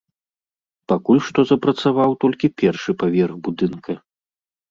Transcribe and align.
Пакуль 0.91 1.19
што 1.25 1.39
запрацаваў 1.49 2.11
толькі 2.25 2.51
першы 2.61 2.91
паверх 3.05 3.35
будынка. 3.49 3.91